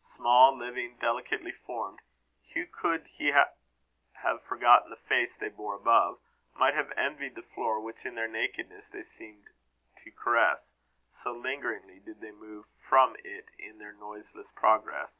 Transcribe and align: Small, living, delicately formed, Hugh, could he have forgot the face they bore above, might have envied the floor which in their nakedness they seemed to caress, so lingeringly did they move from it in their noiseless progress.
Small, 0.00 0.56
living, 0.58 0.96
delicately 1.00 1.52
formed, 1.52 2.00
Hugh, 2.42 2.66
could 2.66 3.06
he 3.06 3.28
have 3.28 4.42
forgot 4.42 4.88
the 4.88 4.96
face 4.96 5.36
they 5.36 5.48
bore 5.50 5.76
above, 5.76 6.18
might 6.56 6.74
have 6.74 6.90
envied 6.96 7.36
the 7.36 7.44
floor 7.44 7.78
which 7.78 8.04
in 8.04 8.16
their 8.16 8.26
nakedness 8.26 8.88
they 8.88 9.02
seemed 9.02 9.50
to 10.02 10.10
caress, 10.10 10.74
so 11.08 11.32
lingeringly 11.32 12.00
did 12.00 12.20
they 12.20 12.32
move 12.32 12.64
from 12.76 13.14
it 13.22 13.50
in 13.56 13.78
their 13.78 13.92
noiseless 13.92 14.50
progress. 14.50 15.12